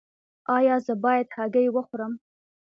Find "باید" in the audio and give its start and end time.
1.03-1.27